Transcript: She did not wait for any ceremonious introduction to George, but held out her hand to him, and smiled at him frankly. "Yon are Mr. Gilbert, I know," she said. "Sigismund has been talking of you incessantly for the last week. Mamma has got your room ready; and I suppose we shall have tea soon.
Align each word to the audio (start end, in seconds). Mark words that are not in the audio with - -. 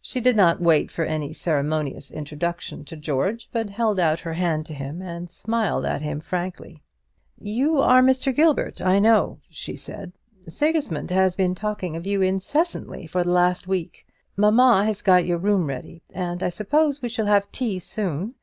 She 0.00 0.20
did 0.20 0.36
not 0.36 0.60
wait 0.60 0.92
for 0.92 1.04
any 1.04 1.32
ceremonious 1.32 2.12
introduction 2.12 2.84
to 2.84 2.94
George, 2.94 3.48
but 3.50 3.68
held 3.70 3.98
out 3.98 4.20
her 4.20 4.34
hand 4.34 4.64
to 4.66 4.74
him, 4.74 5.02
and 5.02 5.28
smiled 5.28 5.84
at 5.84 6.02
him 6.02 6.20
frankly. 6.20 6.84
"Yon 7.40 7.78
are 7.78 8.00
Mr. 8.00 8.32
Gilbert, 8.32 8.80
I 8.80 9.00
know," 9.00 9.40
she 9.50 9.74
said. 9.74 10.12
"Sigismund 10.46 11.10
has 11.10 11.34
been 11.34 11.56
talking 11.56 11.96
of 11.96 12.06
you 12.06 12.22
incessantly 12.22 13.08
for 13.08 13.24
the 13.24 13.32
last 13.32 13.66
week. 13.66 14.06
Mamma 14.36 14.84
has 14.84 15.02
got 15.02 15.26
your 15.26 15.38
room 15.38 15.66
ready; 15.66 16.00
and 16.14 16.44
I 16.44 16.48
suppose 16.48 17.02
we 17.02 17.08
shall 17.08 17.26
have 17.26 17.50
tea 17.50 17.80
soon. 17.80 18.36